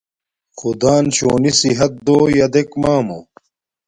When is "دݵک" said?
2.53-2.69